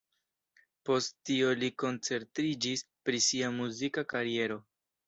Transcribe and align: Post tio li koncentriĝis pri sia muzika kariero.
Post 0.89 1.13
tio 1.31 1.51
li 1.65 1.69
koncentriĝis 1.85 2.85
pri 3.09 3.25
sia 3.31 3.55
muzika 3.61 4.11
kariero. 4.17 4.65